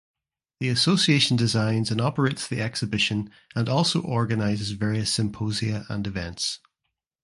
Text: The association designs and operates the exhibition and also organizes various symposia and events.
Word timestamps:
The 0.59 0.69
association 0.69 1.37
designs 1.37 1.91
and 1.91 2.01
operates 2.01 2.47
the 2.47 2.59
exhibition 2.59 3.29
and 3.55 3.69
also 3.69 4.01
organizes 4.01 4.71
various 4.71 5.13
symposia 5.13 5.85
and 5.89 6.07
events. 6.07 6.57